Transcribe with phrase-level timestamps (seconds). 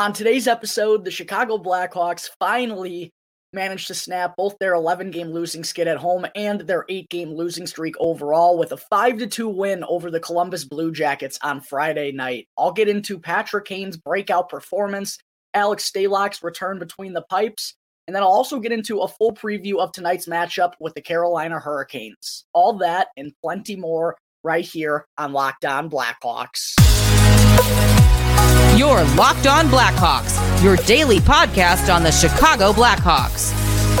[0.00, 3.12] On today's episode, the Chicago Blackhawks finally
[3.52, 7.34] managed to snap both their 11 game losing skid at home and their 8 game
[7.34, 12.12] losing streak overall with a 5 2 win over the Columbus Blue Jackets on Friday
[12.12, 12.48] night.
[12.56, 15.18] I'll get into Patrick Kane's breakout performance,
[15.52, 17.74] Alex Stalock's return between the pipes,
[18.06, 21.60] and then I'll also get into a full preview of tonight's matchup with the Carolina
[21.60, 22.46] Hurricanes.
[22.54, 26.89] All that and plenty more right here on Locked On Blackhawks.
[28.76, 33.52] Your Locked On Blackhawks, your daily podcast on the Chicago Blackhawks.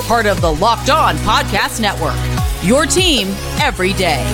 [0.06, 2.16] Part of the Locked On Podcast Network.
[2.64, 3.28] Your team
[3.60, 4.24] every day.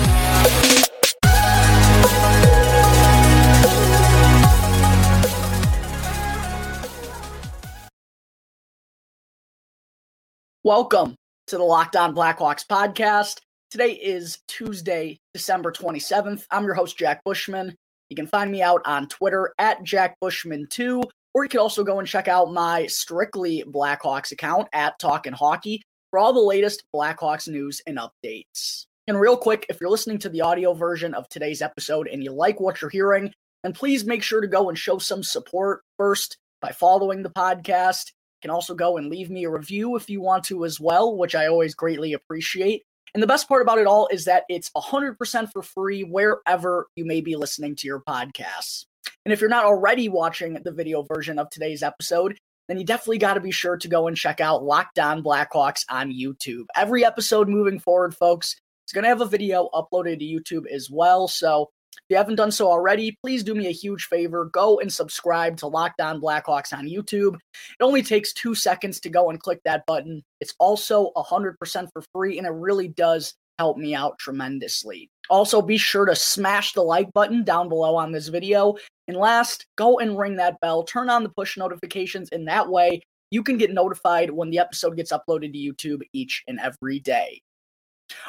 [10.63, 11.15] Welcome
[11.47, 13.39] to the Locked On Blackhawks podcast.
[13.71, 16.45] Today is Tuesday, December 27th.
[16.51, 17.75] I'm your host, Jack Bushman.
[18.09, 21.03] You can find me out on Twitter at Jack Bushman2,
[21.33, 25.81] or you can also go and check out my strictly Blackhawks account at Talkin' Hockey
[26.09, 28.85] for all the latest Blackhawks news and updates.
[29.07, 32.31] And real quick, if you're listening to the audio version of today's episode and you
[32.31, 36.37] like what you're hearing, then please make sure to go and show some support first
[36.61, 38.07] by following the podcast.
[38.41, 41.17] You can also go and leave me a review if you want to as well,
[41.17, 42.83] which I always greatly appreciate.
[43.13, 47.05] And the best part about it all is that it's 100% for free wherever you
[47.05, 48.85] may be listening to your podcasts.
[49.25, 53.17] And if you're not already watching the video version of today's episode, then you definitely
[53.17, 56.65] got to be sure to go and check out Locked On Blackhawks on YouTube.
[56.75, 58.55] Every episode moving forward, folks,
[58.87, 61.27] is going to have a video uploaded to YouTube as well.
[61.27, 61.69] So
[62.07, 64.45] if you haven't done so already, please do me a huge favor.
[64.45, 67.35] Go and subscribe to Locked On Blackhawks on YouTube.
[67.35, 70.23] It only takes two seconds to go and click that button.
[70.39, 75.09] It's also 100% for free, and it really does help me out tremendously.
[75.29, 78.77] Also, be sure to smash the like button down below on this video.
[79.09, 83.01] And last, go and ring that bell, turn on the push notifications, and that way
[83.31, 87.41] you can get notified when the episode gets uploaded to YouTube each and every day.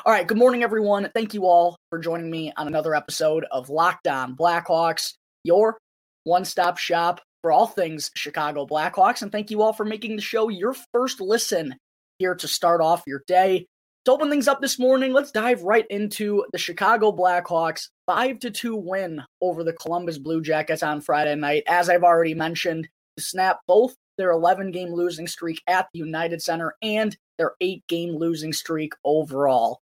[0.04, 1.08] All right, good morning, everyone.
[1.14, 5.78] Thank you all for joining me on another episode of Locked On Blackhawks, your
[6.24, 9.22] one stop shop for all things Chicago Blackhawks.
[9.22, 11.76] And thank you all for making the show your first listen
[12.18, 13.66] here to start off your day.
[14.04, 18.50] To open things up this morning, let's dive right into the Chicago Blackhawks 5 to
[18.50, 21.62] 2 win over the Columbus Blue Jackets on Friday night.
[21.68, 22.88] As I've already mentioned,
[23.18, 28.14] snap both their 11 game losing streak at the United Center and their eight game
[28.14, 29.80] losing streak overall.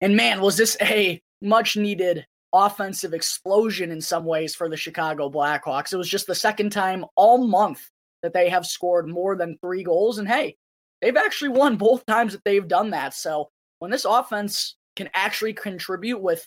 [0.00, 5.30] And man, was this a much needed offensive explosion in some ways for the Chicago
[5.30, 5.92] Blackhawks.
[5.92, 7.88] It was just the second time all month
[8.22, 10.18] that they have scored more than three goals.
[10.18, 10.56] And hey,
[11.00, 13.14] they've actually won both times that they've done that.
[13.14, 16.46] So when this offense can actually contribute with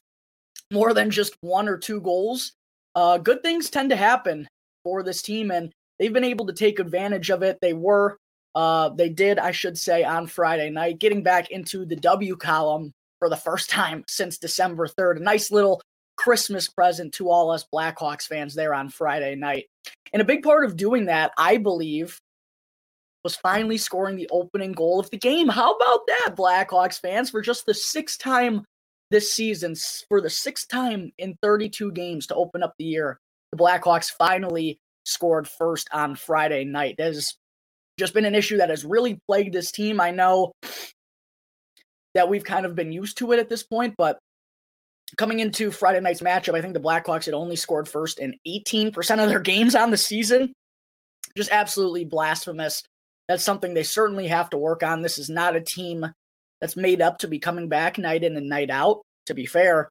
[0.72, 2.54] more than just one or two goals,
[2.96, 4.48] uh, good things tend to happen
[4.84, 5.52] for this team.
[5.52, 7.60] And they've been able to take advantage of it.
[7.62, 8.18] They were,
[8.56, 12.92] uh, they did, I should say, on Friday night, getting back into the W column
[13.20, 15.18] for the first time since December 3rd.
[15.18, 15.82] A nice little
[16.16, 19.66] Christmas present to all us Blackhawks fans there on Friday night.
[20.12, 22.20] And a big part of doing that, I believe,
[23.24, 25.48] was finally scoring the opening goal of the game.
[25.48, 28.66] How about that, Blackhawks fans, for just the sixth time
[29.10, 29.76] this season,
[30.10, 33.20] for the sixth time in 32 games to open up the year,
[33.52, 36.96] the Blackhawks finally scored first on Friday night.
[36.98, 37.36] That has
[37.98, 40.02] just been an issue that has really plagued this team.
[40.02, 40.52] I know
[42.16, 44.20] that we've kind of been used to it at this point, but
[45.18, 49.24] coming into Friday night's matchup, I think the Blackhawks had only scored first in 18%
[49.24, 50.54] of their games on the season.
[51.36, 52.84] Just absolutely blasphemous.
[53.28, 55.02] That's something they certainly have to work on.
[55.02, 56.06] This is not a team
[56.62, 59.02] that's made up to be coming back night in and night out.
[59.28, 59.90] To be fair,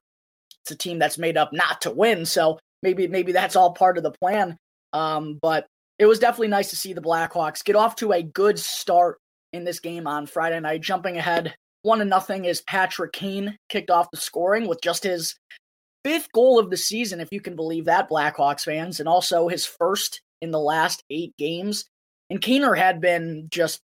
[0.61, 2.25] it's a team that's made up not to win.
[2.25, 4.57] So maybe maybe that's all part of the plan.
[4.93, 5.67] Um, but
[5.99, 9.19] it was definitely nice to see the Blackhawks get off to a good start
[9.51, 13.91] in this game on Friday night, jumping ahead one to nothing is Patrick Kane kicked
[13.91, 15.35] off the scoring with just his
[16.03, 19.65] fifth goal of the season, if you can believe that, Blackhawks fans, and also his
[19.65, 21.85] first in the last eight games.
[22.29, 23.81] And Kaner had been just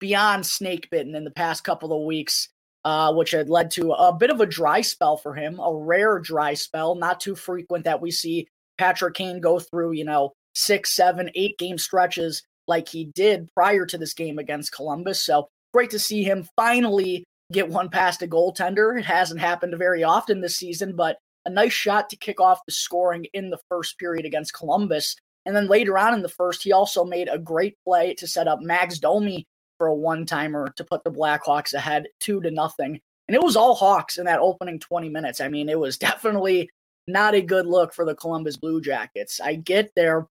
[0.00, 2.48] beyond snake bitten in the past couple of weeks,
[2.84, 6.18] uh, which had led to a bit of a dry spell for him, a rare
[6.18, 8.48] dry spell, not too frequent that we see
[8.78, 13.86] Patrick Kane go through, you know, six, seven, eight game stretches like he did prior
[13.86, 15.24] to this game against Columbus.
[15.24, 18.98] So great to see him finally get one past a goaltender.
[18.98, 22.72] It hasn't happened very often this season, but a nice shot to kick off the
[22.72, 25.16] scoring in the first period against Columbus.
[25.44, 28.46] And then later on in the first, he also made a great play to set
[28.46, 29.46] up Max Domi
[29.78, 33.00] for a one timer to put the Blackhawks ahead two to nothing.
[33.26, 35.40] And it was all Hawks in that opening 20 minutes.
[35.40, 36.70] I mean, it was definitely
[37.08, 39.40] not a good look for the Columbus Blue Jackets.
[39.40, 40.28] I get they're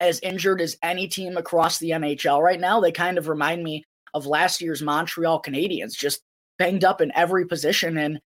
[0.00, 2.80] as injured as any team across the NHL right now.
[2.80, 6.20] They kind of remind me of last year's Montreal Canadiens, just
[6.58, 7.98] banged up in every position.
[7.98, 8.20] And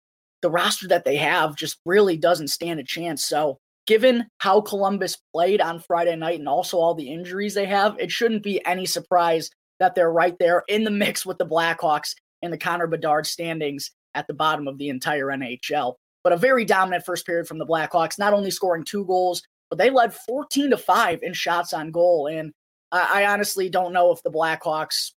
[0.43, 3.25] the roster that they have just really doesn't stand a chance.
[3.25, 7.97] So, given how Columbus played on Friday night and also all the injuries they have,
[7.99, 9.49] it shouldn't be any surprise
[9.79, 13.91] that they're right there in the mix with the Blackhawks in the Connor Bedard standings
[14.15, 15.95] at the bottom of the entire NHL.
[16.25, 19.79] But a very dominant first period from the Blackhawks, not only scoring two goals, but
[19.79, 22.27] they led 14 to 5 in shots on goal.
[22.27, 22.53] And
[22.93, 25.13] I, I honestly don't know if the Blackhawks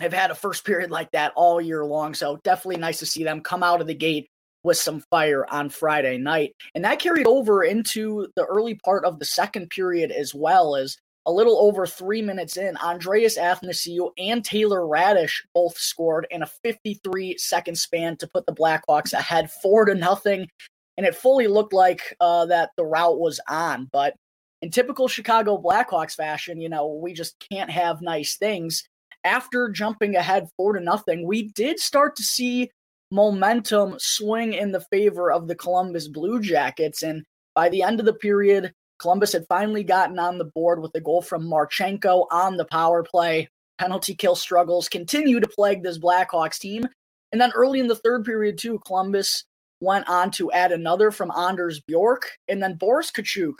[0.00, 2.14] have had a first period like that all year long.
[2.14, 4.28] So definitely nice to see them come out of the gate
[4.64, 6.54] with some fire on Friday night.
[6.74, 10.96] And that carried over into the early part of the second period as well as
[11.26, 16.46] a little over three minutes in, Andreas Athanasiou and Taylor Raddysh both scored in a
[16.46, 20.48] 53 second span to put the Blackhawks ahead four to nothing.
[21.02, 23.88] And it fully looked like uh, that the route was on.
[23.90, 24.14] But
[24.60, 28.84] in typical Chicago Blackhawks fashion, you know, we just can't have nice things.
[29.24, 32.70] After jumping ahead four to nothing, we did start to see
[33.10, 37.02] momentum swing in the favor of the Columbus Blue Jackets.
[37.02, 40.94] And by the end of the period, Columbus had finally gotten on the board with
[40.94, 43.48] a goal from Marchenko on the power play.
[43.76, 46.86] Penalty kill struggles continue to plague this Blackhawks team.
[47.32, 49.44] And then early in the third period, too, Columbus
[49.82, 52.30] went on to add another from Anders Bjork.
[52.48, 53.56] And then Boris Katchouk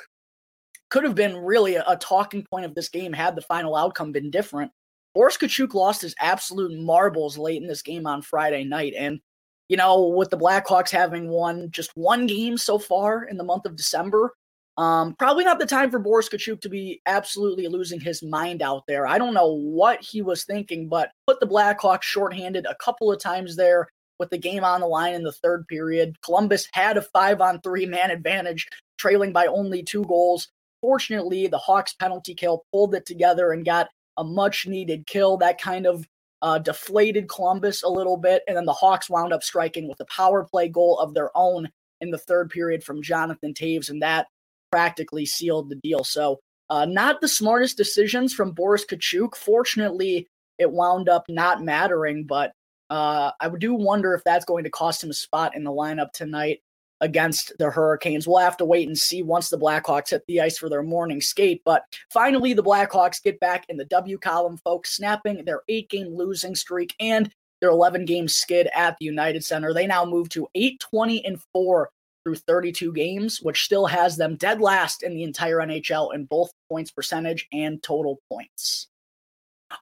[0.89, 4.13] could have been really a, a talking point of this game had the final outcome
[4.13, 4.71] been different.
[5.15, 8.95] Boris Katchouk lost his absolute marbles late in this game on Friday night.
[8.97, 9.21] And,
[9.69, 13.67] you know, with the Blackhawks having won just one game so far in the month
[13.67, 14.33] of December,
[14.79, 18.85] um, probably not the time for Boris Katchouk to be absolutely losing his mind out
[18.87, 19.07] there.
[19.07, 23.21] I don't know what he was thinking, but put the Blackhawks shorthanded a couple of
[23.21, 23.89] times there
[24.23, 26.17] with the game on the line in the third period.
[26.23, 30.47] Columbus had a five on three man advantage, trailing by only two goals.
[30.81, 35.61] Fortunately, the Hawks penalty kill pulled it together and got a much needed kill that
[35.61, 36.07] kind of
[36.41, 38.45] uh, deflated Columbus a little bit.
[38.47, 41.69] And then the Hawks wound up striking with a power play goal of their own
[42.01, 44.29] in the third period from Jonathan Toews, And that
[44.71, 46.05] practically sealed the deal.
[46.05, 46.39] So,
[46.71, 49.35] uh, not the smartest decisions from Boris Katchouk.
[49.35, 50.29] Fortunately,
[50.59, 52.53] it wound up not mattering, but
[52.93, 56.13] uh, I do wonder if that's going to cost him a spot in the lineup
[56.13, 56.61] tonight
[57.01, 58.29] against the Hurricanes.
[58.29, 61.23] We'll have to wait and see once the Blackhawks hit the ice for their morning
[61.23, 61.63] skate.
[61.65, 66.15] But finally, the Blackhawks get back in the W column, folks, snapping their eight game
[66.15, 69.73] losing streak and their 11 game skid at the United Center.
[69.73, 71.89] They now move to 8 20 and 4
[72.25, 76.53] through 32 games, which still has them dead last in the entire NHL in both
[76.69, 78.89] points percentage and total points.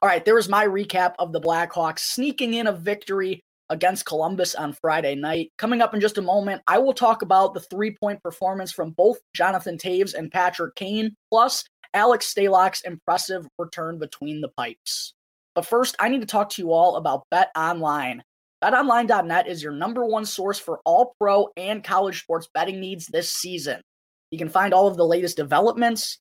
[0.01, 4.53] All right, there was my recap of the Blackhawks sneaking in a victory against Columbus
[4.55, 5.51] on Friday night.
[5.57, 8.91] Coming up in just a moment, I will talk about the three point performance from
[8.91, 15.13] both Jonathan Toews and Patrick Kane, plus Alex Stalock's impressive return between the pipes.
[15.55, 18.23] But first, I need to talk to you all about Bet Online.
[18.63, 23.31] BetOnline.net is your number one source for all pro and college sports betting needs this
[23.31, 23.81] season.
[24.29, 26.19] You can find all of the latest developments,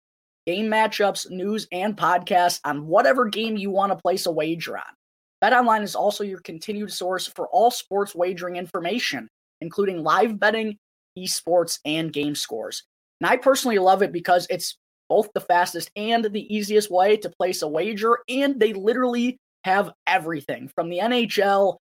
[0.51, 4.83] game matchups, news, and podcasts on whatever game you want to place a wager on.
[5.41, 9.29] BetOnline is also your continued source for all sports wagering information,
[9.61, 10.77] including live betting,
[11.17, 12.83] esports, and game scores.
[13.21, 14.77] And I personally love it because it's
[15.09, 19.93] both the fastest and the easiest way to place a wager, and they literally have
[20.05, 21.77] everything from the NHL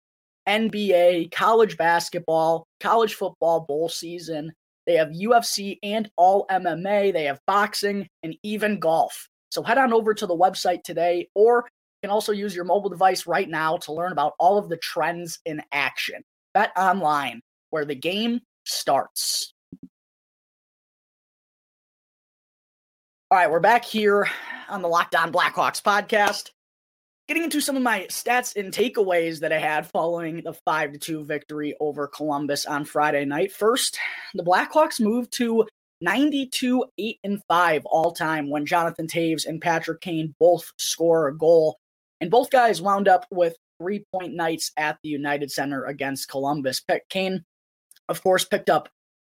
[0.48, 4.52] NBA, college basketball, college football bowl season.
[4.90, 7.12] They have UFC and all MMA.
[7.12, 9.28] They have boxing and even golf.
[9.52, 11.58] So head on over to the website today, or
[12.02, 14.78] you can also use your mobile device right now to learn about all of the
[14.78, 16.24] trends in action.
[16.54, 19.54] Bet online, where the game starts.
[23.30, 24.26] All right, we're back here
[24.68, 26.50] on the Locked On Blackhawks podcast
[27.30, 30.98] getting into some of my stats and takeaways that I had following the 5 to
[30.98, 33.52] 2 victory over Columbus on Friday night.
[33.52, 34.00] First,
[34.34, 35.64] the Blackhawks moved to
[36.00, 41.38] 92 8 and 5 all time when Jonathan Toews and Patrick Kane both score a
[41.38, 41.78] goal.
[42.20, 46.82] And both guys wound up with three point nights at the United Center against Columbus.
[47.10, 47.44] Kane,
[48.08, 48.88] of course, picked up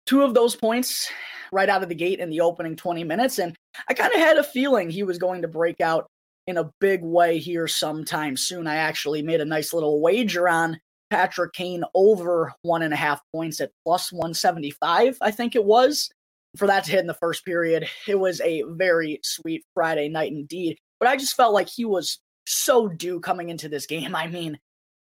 [0.06, 1.12] two of those points
[1.52, 3.38] right out of the gate in the opening 20 minutes.
[3.38, 3.54] And
[3.86, 6.06] I kind of had a feeling he was going to break out
[6.46, 8.66] in a big way here sometime soon.
[8.66, 10.80] I actually made a nice little wager on
[11.10, 16.10] Patrick Kane over one and a half points at plus 175, I think it was.
[16.56, 20.32] For that to hit in the first period, it was a very sweet Friday night
[20.32, 20.78] indeed.
[21.00, 24.14] But I just felt like he was so due coming into this game.
[24.14, 24.58] I mean,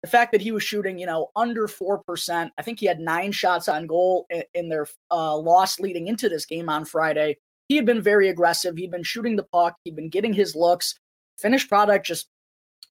[0.01, 3.32] the fact that he was shooting, you know, under 4%, I think he had nine
[3.32, 7.86] shots on goal in, their uh, loss leading into this game on Friday he had
[7.86, 8.77] been very aggressive.
[8.77, 10.96] He'd been shooting the puck, he'd been getting his looks.
[11.38, 12.27] Finished product just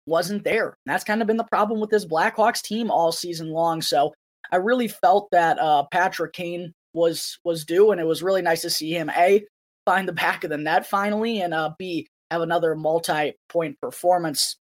[0.06, 0.76] wasn't there.
[0.86, 3.80] That's kind of been the problem with this Blackhawks team all season long.
[3.80, 4.12] So
[4.52, 8.62] I really felt that uh, Patrick Kane was was due, and it was really nice
[8.62, 9.44] to see him a
[9.84, 14.56] find the back of the net finally, and uh, b have another multi-point performance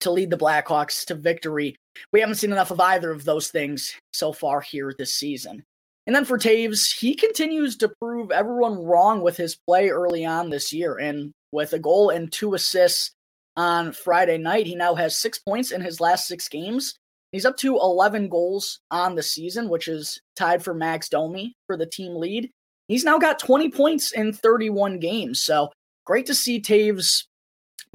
[0.00, 1.76] to lead the Blackhawks to victory.
[2.12, 5.64] We haven't seen enough of either of those things so far here this season.
[6.06, 10.50] And then for Toews, he continues to prove everyone wrong with his play early on
[10.50, 10.98] this year.
[10.98, 13.12] And with a goal and two assists
[13.56, 16.94] on Friday night, he now has six points in his last six games.
[17.30, 21.76] He's up to 11 goals on the season, which is tied for Max Domi for
[21.76, 22.50] the team lead.
[22.88, 25.42] He's now got 20 points in 31 games.
[25.42, 25.70] So
[26.04, 27.24] great to see Toews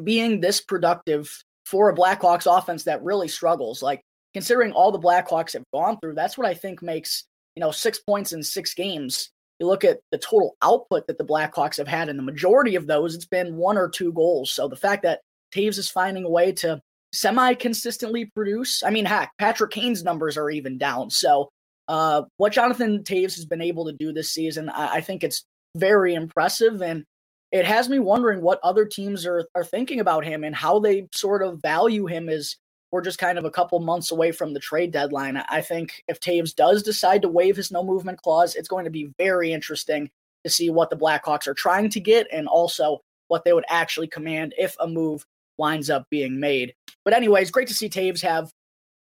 [0.03, 1.29] being this productive
[1.65, 3.83] for a Blackhawks offense that really struggles.
[3.83, 4.01] Like
[4.33, 7.25] considering all the Blackhawks have gone through, that's what I think makes,
[7.57, 9.31] you know, six points in six games.
[9.59, 12.85] You look at the total output that the Blackhawks have had, and the majority of
[12.85, 14.53] those, it's been one or two goals.
[14.53, 15.21] So the fact that
[15.55, 16.79] Toews is finding a way to
[17.13, 18.83] semi consistently produce.
[18.83, 21.09] I mean, heck, Patrick Kane's numbers are even down.
[21.09, 21.49] So,
[21.87, 25.43] uh, what Jonathan Toews has been able to do this season, I, I, think it's
[25.75, 26.83] very impressive.
[26.83, 27.05] And
[27.51, 31.07] it has me wondering what other teams are, are thinking about him and how they
[31.15, 32.55] sort of value him as
[32.91, 35.38] we're just kind of a couple months away from the trade deadline.
[35.38, 38.91] I think if Toews does decide to waive his no movement clause, it's going to
[38.91, 40.10] be very interesting
[40.44, 44.08] to see what the Blackhawks are trying to get and also what they would actually
[44.08, 45.25] command if a move
[45.58, 46.74] winds up being made.
[47.03, 48.51] But anyways, great to see Toews have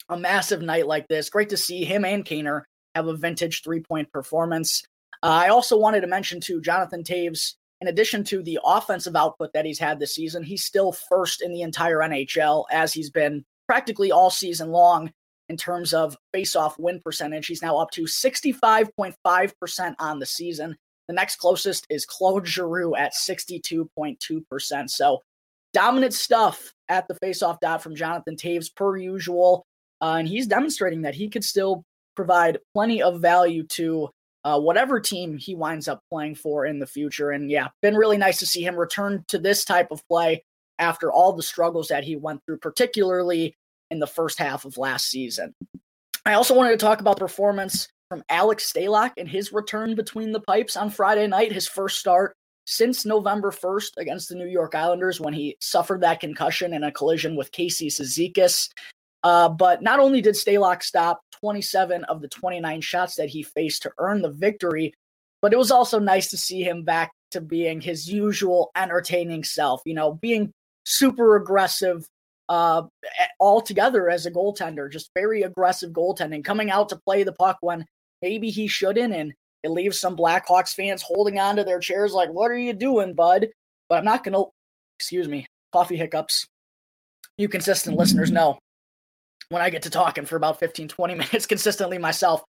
[0.08, 1.30] a massive night like this.
[1.30, 2.62] Great to see him and Kaner
[2.94, 4.82] have a vintage three point performance.
[5.22, 9.52] Uh, I also wanted to mention too, Jonathan Toews, In addition to the offensive output
[9.54, 13.44] that he's had this season, he's still first in the entire NHL as he's been
[13.70, 15.12] practically all season long
[15.48, 17.46] in terms of face-off win percentage.
[17.46, 20.76] He's now up to 65.5% on the season.
[21.06, 24.90] The next closest is Claude Giroux at 62.2%.
[24.90, 25.20] So
[25.72, 29.64] dominant stuff at the faceoff dot from Jonathan Toews per usual.
[30.02, 31.84] Uh, and he's demonstrating that he could still
[32.16, 34.08] provide plenty of value to
[34.42, 37.30] uh, whatever team he winds up playing for in the future.
[37.30, 40.42] And yeah, been really nice to see him return to this type of play
[40.80, 43.54] after all the struggles that he went through, particularly
[43.90, 45.54] in the first half of last season.
[46.24, 50.40] I also wanted to talk about performance from Alex Stalock and his return between the
[50.40, 52.34] pipes on Friday night, his first start
[52.66, 56.92] since November 1st against the New York Islanders when he suffered that concussion in a
[56.92, 58.68] collision with Casey Cizikas.
[59.22, 63.82] Uh, but not only did Stalock stop 27 of the 29 shots that he faced
[63.82, 64.94] to earn the victory,
[65.42, 69.82] but it was also nice to see him back to being his usual entertaining self,
[69.84, 70.52] you know, being
[70.84, 72.06] super aggressive
[72.50, 72.82] uh,
[73.38, 77.86] altogether as a goaltender, just very aggressive goaltending, coming out to play the puck when
[78.20, 82.28] maybe he shouldn't, and it leaves some Blackhawks fans holding on to their chairs like,
[82.30, 83.48] what are you doing, bud?
[83.88, 84.46] But I'm not going to,
[84.98, 86.44] excuse me, coffee hiccups.
[87.38, 88.58] You consistent listeners know
[89.50, 92.42] when I get to talking for about 15, 20 minutes consistently myself,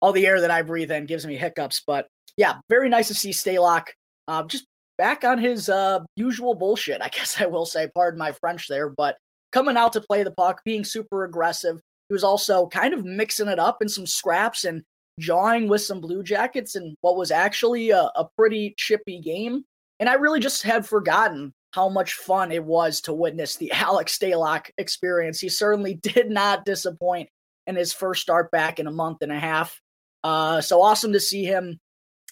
[0.00, 1.82] all the air that I breathe in gives me hiccups.
[1.86, 3.86] But yeah, very nice to see Stalock
[4.26, 4.66] uh, just
[4.98, 7.88] back on his uh, usual bullshit, I guess I will say.
[7.94, 9.16] Pardon my French there, but
[9.54, 11.80] coming out to play the puck, being super aggressive.
[12.08, 14.82] He was also kind of mixing it up in some scraps and
[15.20, 19.64] jawing with some Blue Jackets in what was actually a, a pretty chippy game.
[20.00, 24.18] And I really just had forgotten how much fun it was to witness the Alex
[24.18, 25.40] Stalock experience.
[25.40, 27.28] He certainly did not disappoint
[27.66, 29.80] in his first start back in a month and a half.
[30.24, 31.78] Uh, so awesome to see him,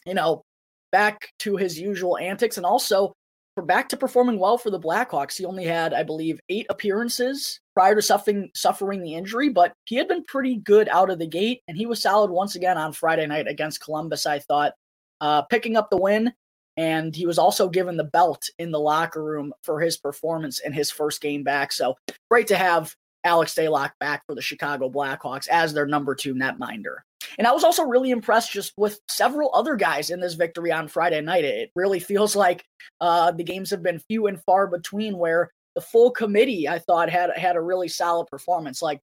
[0.05, 0.43] you know,
[0.91, 3.15] back to his usual antics and also
[3.61, 5.37] back to performing well for the Blackhawks.
[5.37, 9.97] He only had, I believe, eight appearances prior to suffering suffering the injury, but he
[9.97, 12.95] had been pretty good out of the gate, and he was solid once again on
[12.95, 14.25] Friday night against Columbus.
[14.25, 14.73] I thought,
[15.21, 16.33] uh, picking up the win,
[16.79, 20.73] and he was also given the belt in the locker room for his performance in
[20.73, 21.73] his first game back.
[21.73, 21.97] So
[22.31, 26.97] great to have Alex Stalock back for the Chicago Blackhawks as their number two netminder.
[27.39, 30.89] And I was also really impressed just with several other guys in this victory on
[30.89, 31.45] Friday night.
[31.45, 32.65] It really feels like
[33.01, 37.09] uh, the games have been few and far between where the full committee I thought
[37.11, 38.83] had had a really solid performance.
[38.83, 39.01] Like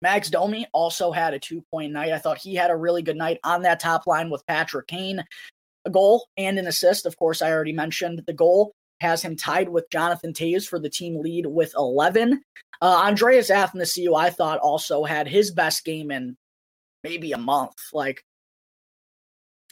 [0.00, 2.12] Max Domi also had a two point night.
[2.12, 5.24] I thought he had a really good night on that top line with Patrick Kane,
[5.84, 7.06] a goal and an assist.
[7.06, 10.90] Of course, I already mentioned the goal has him tied with Jonathan Toews for the
[10.90, 12.40] team lead with 11.
[12.80, 16.36] Uh, Andreas Athanasiou, I thought, also had his best game in
[17.02, 17.76] maybe a month.
[17.92, 18.24] Like,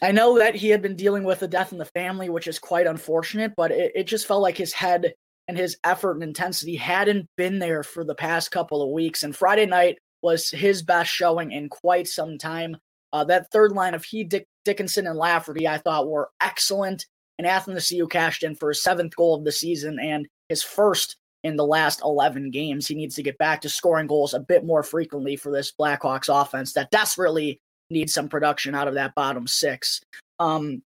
[0.02, 2.58] I know that he had been dealing with a death in the family, which is
[2.58, 5.12] quite unfortunate, but it, it just felt like his head
[5.46, 9.22] and his effort and intensity hadn't been there for the past couple of weeks.
[9.22, 12.76] And Friday night was his best showing in quite some time.
[13.12, 17.06] Uh, that third line of he, Dick, Dickinson, and Lafferty, I thought were excellent.
[17.38, 21.56] and Athanasiou cashed in for his seventh goal of the season and his first in
[21.56, 22.87] the last 11 games.
[22.87, 26.28] He needs to get back to scoring goals a bit more frequently for this Blackhawks
[26.28, 30.00] offense that desperately needs some production out of that bottom six.
[30.38, 30.82] Um,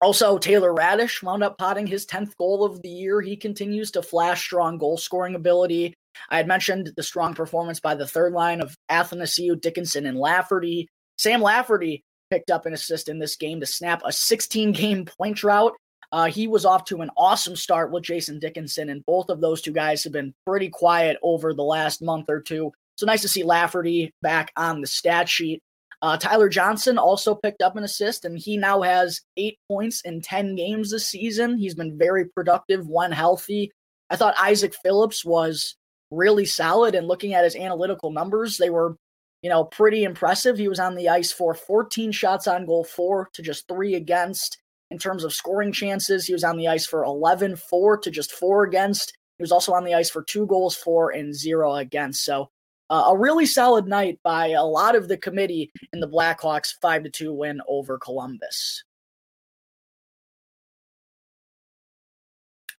[0.00, 3.20] also, Taylor Raddysh wound up potting his 10th goal of the year.
[3.20, 5.94] He continues to flash strong goal scoring ability.
[6.28, 10.88] I had mentioned the strong performance by the third line of Athanasiou, Dickinson, and Lafferty.
[11.16, 15.36] Sam Lafferty picked up an assist in this game to snap a 16 game point
[15.36, 15.72] drought.
[16.14, 19.60] Uh, he was off to an awesome start with Jason Dickinson, and both of those
[19.60, 22.70] two guys have been pretty quiet over the last month or two.
[22.96, 25.60] So nice to see Lafferty back on the stat sheet.
[26.02, 30.20] Uh, Tyler Johnson also picked up an assist, and he now has eight points in
[30.20, 31.58] 10 games this season.
[31.58, 33.72] He's been very productive when healthy.
[34.08, 35.74] I thought Isaac Phillips was
[36.12, 38.94] really solid, and looking at his analytical numbers, they were,
[39.42, 40.58] you know, pretty impressive.
[40.58, 44.58] He was on the ice for 14 shots on goal, four to just three against.
[44.94, 48.30] In terms of scoring chances, he was on the ice for 11, four to just
[48.30, 49.12] four against.
[49.38, 52.24] He was also on the ice for two goals, four and zero against.
[52.24, 52.48] So
[52.90, 57.02] uh, a really solid night by a lot of the committee in the Blackhawks 5
[57.02, 58.84] to 2 win over Columbus.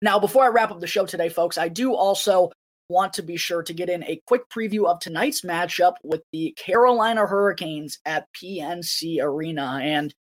[0.01, 2.49] Now, before I wrap up the show today, folks, I do also
[2.87, 6.55] want to be sure to get in a quick preview of tonight's matchup with the
[6.57, 9.81] Carolina Hurricanes at PNC Arena.
[9.83, 10.15] And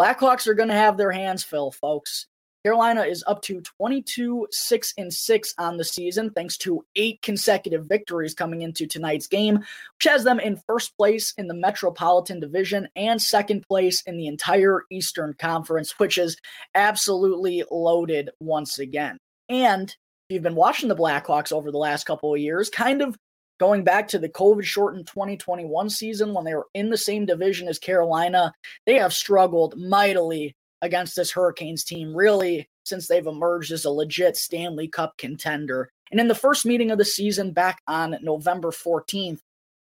[0.00, 2.26] Blackhawks are going to have their hands full, folks.
[2.64, 7.84] Carolina is up to 22 6 and 6 on the season thanks to eight consecutive
[7.84, 12.88] victories coming into tonight's game, which has them in first place in the Metropolitan Division
[12.96, 16.38] and second place in the entire Eastern Conference, which is
[16.74, 19.18] absolutely loaded once again.
[19.50, 23.18] And if you've been watching the Blackhawks over the last couple of years, kind of
[23.60, 27.68] going back to the COVID shortened 2021 season when they were in the same division
[27.68, 28.52] as Carolina,
[28.86, 34.36] they have struggled mightily against this Hurricanes team, really, since they've emerged as a legit
[34.36, 35.90] Stanley Cup contender.
[36.10, 39.40] And in the first meeting of the season back on November 14th,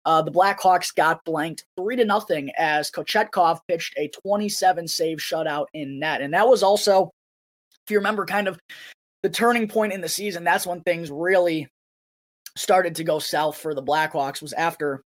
[0.05, 5.65] uh, the Blackhawks got blanked three to nothing as Kochetkov pitched a 27 save shutout
[5.73, 6.21] in net.
[6.21, 7.11] And that was also,
[7.85, 8.57] if you remember, kind of
[9.21, 10.43] the turning point in the season.
[10.43, 11.67] That's when things really
[12.55, 15.01] started to go south for the Blackhawks was after,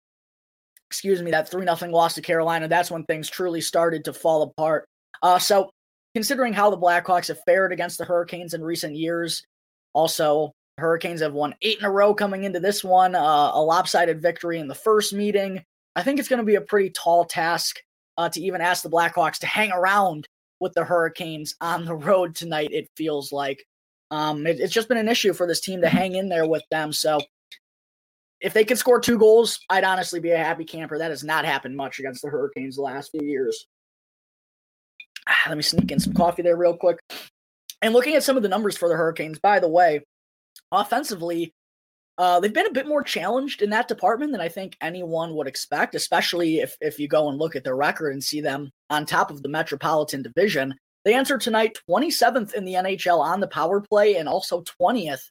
[0.91, 2.69] excuse me, that 3 nothing loss to Carolina.
[2.69, 4.85] That's when things truly started to fall apart.
[5.23, 5.71] Uh, so
[6.15, 9.45] considering how the Blackhawks have fared against the Hurricanes in recent years.
[9.93, 14.23] Also, Hurricanes have won eight in a row coming into this one, uh, a lopsided
[14.23, 15.63] victory in the first meeting.
[15.97, 17.81] I think it's going to be a pretty tall task
[18.17, 20.27] uh, to even ask the Blackhawks to hang around
[20.61, 23.65] with the Hurricanes on the road tonight, it feels like.
[24.11, 26.63] Um, it, it's just been an issue for this team to hang in there with
[26.71, 26.93] them.
[26.93, 27.21] So
[28.41, 30.99] if they could score two goals, I'd honestly be a happy camper.
[30.99, 33.67] That has not happened much against the Hurricanes the last few years.
[35.47, 36.99] let me sneak in some coffee there real quick.
[37.83, 40.05] And looking at some of the numbers for the Hurricanes, by the way,
[40.73, 41.53] offensively,
[42.17, 45.47] uh, they've been a bit more challenged in that department than I think anyone would
[45.47, 49.07] expect, especially if, if you go and look at their record and see them on
[49.07, 50.75] top of the Metropolitan Division.
[51.05, 55.23] They entered tonight 27th in the NHL on the power play and also 20th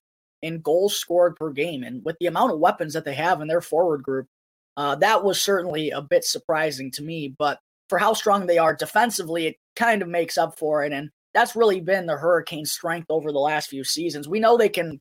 [0.42, 1.84] in goals scored per game.
[1.84, 4.28] And with the amount of weapons that they have in their forward group,
[4.76, 7.34] uh, that was certainly a bit surprising to me.
[7.38, 10.94] But for how strong they are defensively, it kind of makes up for it.
[10.94, 14.28] And that's really been the Hurricanes' strength over the last few seasons.
[14.28, 15.00] We know they can,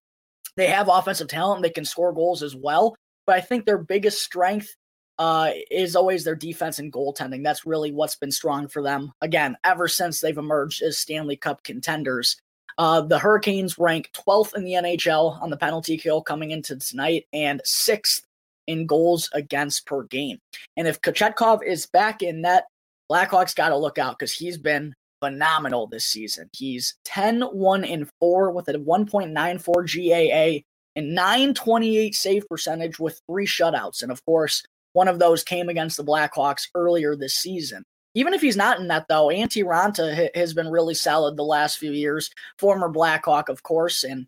[0.56, 2.96] they have offensive talent, they can score goals as well.
[3.26, 4.74] But I think their biggest strength
[5.18, 7.42] uh, is always their defense and goaltending.
[7.42, 9.12] That's really what's been strong for them.
[9.20, 12.36] Again, ever since they've emerged as Stanley Cup contenders.
[12.78, 17.26] Uh, the Hurricanes rank 12th in the NHL on the penalty kill coming into tonight
[17.32, 18.26] and sixth
[18.66, 20.38] in goals against per game.
[20.76, 22.66] And if Kochetkov is back in net,
[23.10, 26.50] Blackhawks got to look out because he's been phenomenal this season.
[26.52, 30.62] He's 10 1 and 4 with a 1.94 GAA
[30.96, 34.02] and 928 save percentage with three shutouts.
[34.02, 34.62] And of course,
[34.92, 37.84] one of those came against the Blackhawks earlier this season.
[38.16, 41.76] Even if he's not in that, though, Antti Raanta has been really solid the last
[41.76, 42.30] few years.
[42.58, 44.26] Former Blackhawk, of course, and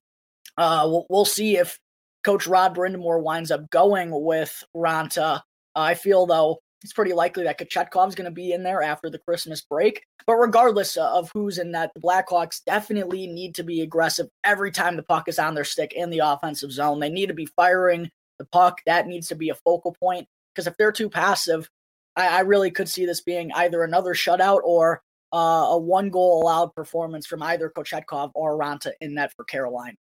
[0.58, 1.78] uh, we'll, we'll, see if
[2.22, 5.38] Coach Rod Brind'Amour winds up going with Raanta.
[5.38, 5.40] Uh,
[5.74, 9.18] I feel though it's pretty likely that Kochetkov's going to be in there after the
[9.18, 10.04] Christmas break.
[10.26, 14.96] But regardless of who's in that, the Blackhawks definitely need to be aggressive every time
[14.96, 17.00] the puck is on their stick in the offensive zone.
[17.00, 18.80] They need to be firing the puck.
[18.84, 21.70] That needs to be a focal point because if they're too passive,
[22.18, 25.02] I, I, really could see this being either another shutout or
[25.32, 25.36] uh,
[25.70, 29.96] a one goal allowed performance from either Kochetkov or Raanta in net for Carolina.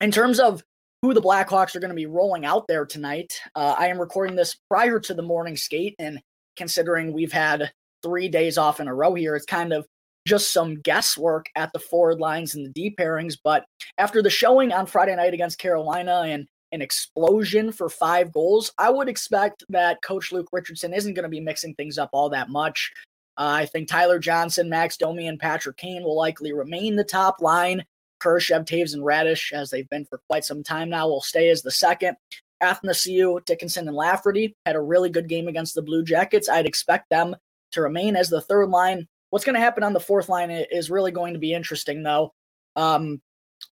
[0.00, 0.62] In terms of
[1.02, 3.40] who the Blackhawks are going to be rolling out there tonight.
[3.54, 6.20] Uh, I am recording this prior to the morning skate, and
[6.56, 7.72] considering we've had
[8.02, 9.86] three days off in a row here, it's kind of
[10.26, 13.38] just some guesswork at the forward lines and the deep pairings.
[13.42, 13.64] But
[13.96, 18.90] after the showing on Friday night against Carolina and an explosion for five goals, I
[18.90, 22.48] would expect that Coach Luke Richardson isn't going to be mixing things up all that
[22.48, 22.92] much.
[23.36, 27.40] Uh, I think Tyler Johnson, Max Domi, and Patrick Kane will likely remain the top
[27.40, 27.84] line.
[28.22, 31.62] Kurashev, Toews, and Raddysh, as they've been for quite some time now, will stay as
[31.62, 32.16] the second.
[32.62, 36.48] Athanasiou, Dickinson, and Lafferty had a really good game against the Blue Jackets.
[36.48, 37.34] I'd expect them
[37.72, 39.08] to remain as the third line.
[39.30, 42.34] What's going to happen on the fourth line is really going to be interesting, though.
[42.76, 43.22] Um,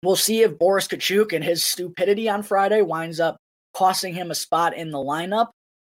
[0.03, 3.37] we'll see if Boris Katchouk and his stupidity on Friday winds up
[3.74, 5.48] costing him a spot in the lineup,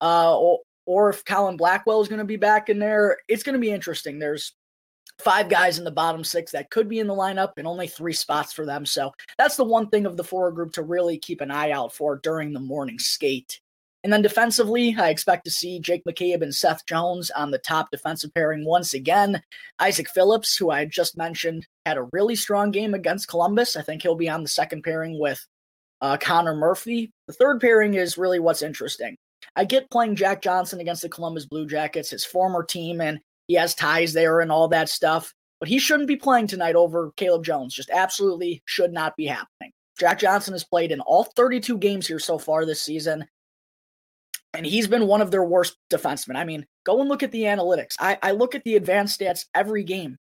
[0.00, 3.18] uh, or, or if Colin Blackwell is going to be back in there.
[3.28, 4.18] It's going to be interesting.
[4.18, 4.54] There's
[5.18, 8.12] five guys in the bottom six that could be in the lineup and only three
[8.12, 8.86] spots for them.
[8.86, 11.94] So that's the one thing of the forward group to really keep an eye out
[11.94, 13.60] for during the morning skate.
[14.02, 17.90] And then defensively, I expect to see Jake McCabe and Seth Jones on the top
[17.90, 19.42] defensive pairing once again.
[19.78, 23.76] Isaac Phillips, who I just mentioned, had a really strong game against Columbus.
[23.76, 25.46] I think he'll be on the second pairing with
[26.00, 27.10] uh, Connor Murphy.
[27.26, 29.16] The third pairing is really what's interesting.
[29.54, 33.54] I get playing Jack Johnson against the Columbus Blue Jackets, his former team, and he
[33.54, 35.34] has ties there and all that stuff.
[35.58, 37.74] But he shouldn't be playing tonight over Caleb Jones.
[37.74, 39.72] Just absolutely should not be happening.
[39.98, 43.26] Jack Johnson has played in all 32 games here so far this season,
[44.54, 46.36] and he's been one of their worst defensemen.
[46.36, 47.94] I mean, go and look at the analytics.
[47.98, 50.16] I, I look at the advanced stats every game.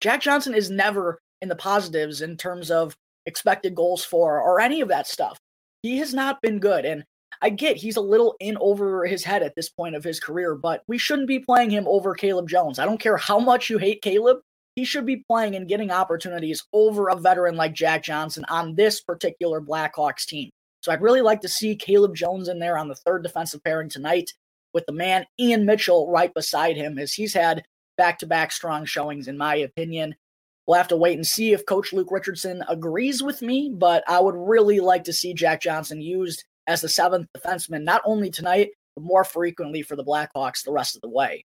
[0.00, 2.94] Jack Johnson is never in the positives in terms of
[3.26, 5.38] expected goals for or any of that stuff.
[5.82, 6.84] He has not been good.
[6.84, 7.04] And
[7.42, 10.54] I get he's a little in over his head at this point of his career,
[10.54, 12.78] but we shouldn't be playing him over Caleb Jones.
[12.78, 14.38] I don't care how much you hate Caleb.
[14.76, 19.00] He should be playing and getting opportunities over a veteran like Jack Johnson on this
[19.00, 20.50] particular Blackhawks team.
[20.80, 23.88] So I'd really like to see Caleb Jones in there on the third defensive pairing
[23.88, 24.32] tonight
[24.72, 27.64] with the man Ian Mitchell right beside him, as he's had
[27.96, 30.14] back to back strong showings, in my opinion.
[30.66, 34.20] We'll have to wait and see if Coach Luke Richardson agrees with me, but I
[34.20, 38.70] would really like to see Jack Johnson used as the seventh defenseman, not only tonight,
[38.94, 41.44] but more frequently for the Blackhawks the rest of the way.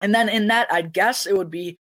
[0.00, 1.78] And then in that, I'd guess it would be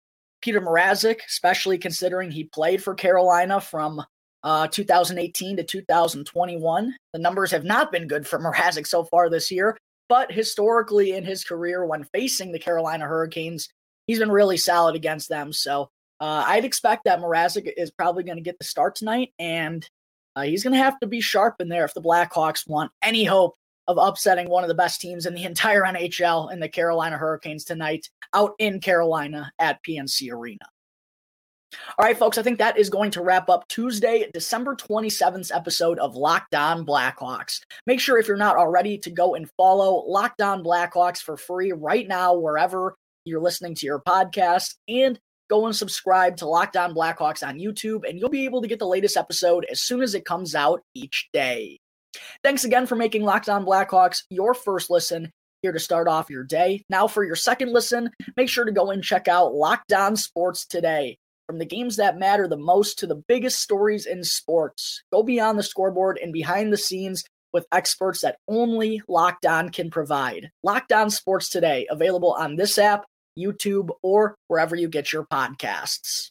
[0.41, 4.03] Peter Mrazek, especially considering he played for Carolina from
[4.43, 6.97] uh, 2018 to 2021.
[7.13, 9.77] The numbers have not been good for Mrazek so far this year,
[10.09, 13.69] but historically in his career, when facing the Carolina Hurricanes,
[14.07, 15.53] he's been really solid against them.
[15.53, 19.89] So uh, I'd expect that Mrazek is probably going to get the start tonight, and
[20.37, 23.25] uh, he's going to have to be sharp in there if the Blackhawks want any
[23.25, 23.57] hope
[23.89, 27.65] of upsetting one of the best teams in the entire NHL in the Carolina Hurricanes
[27.65, 30.67] tonight out in Carolina at PNC Arena.
[31.99, 35.99] All right, folks, I think that is going to wrap up Tuesday, December 27th episode
[35.99, 37.61] of Locked On Blackhawks.
[37.87, 41.73] Make sure, if you're not already, to go and follow Locked On Blackhawks for free
[41.73, 44.75] right now, wherever you're listening to your podcast.
[44.89, 48.69] And go and subscribe to Locked On Blackhawks on YouTube, and you'll be able to
[48.69, 51.79] get the latest episode as soon as it comes out each day.
[52.43, 55.31] Thanks again for making Locked On Blackhawks your first listen
[55.63, 56.83] here to start off your day.
[56.89, 60.67] Now, for your second listen, make sure to go and check out Locked On Sports
[60.67, 61.19] today.
[61.51, 65.59] From the games that matter the most to the biggest stories in sports, go beyond
[65.59, 70.53] the scoreboard and behind the scenes with experts that only Locked On can provide.
[70.63, 73.05] Locked On Sports Today, available on this app
[73.37, 76.31] YouTube, or wherever you get your podcasts.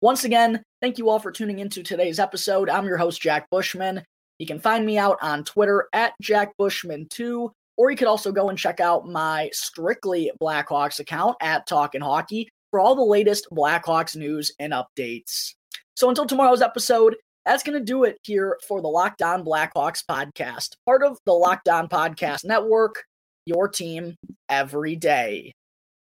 [0.00, 2.68] Once again, thank you all for tuning into today's episode.
[2.68, 4.02] I'm your host, Jack Bushman.
[4.40, 8.48] You can find me out on Twitter at Jack Bushman2, or you could also go
[8.48, 14.14] and check out my strictly Blackhawks account at Talkin' Hockey for all the latest Blackhawks
[14.14, 15.54] news and updates.
[15.94, 20.02] So until tomorrow's episode, that's going to do it here for the Locked On Blackhawks
[20.04, 23.04] podcast, part of the Locked On Podcast Network,
[23.46, 24.14] your team
[24.50, 25.54] every day.